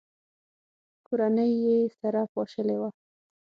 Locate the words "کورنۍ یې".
1.05-1.77